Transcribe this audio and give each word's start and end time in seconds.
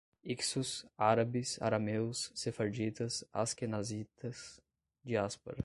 Hicsos, 0.23 0.87
árabes, 0.97 1.61
arameus, 1.61 2.31
sefarditas, 2.33 3.23
asquenazitas, 3.31 4.59
diáspora 5.03 5.57